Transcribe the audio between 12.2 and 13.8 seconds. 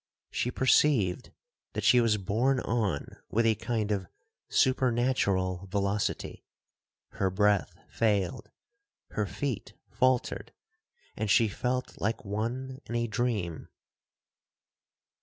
one in a dream.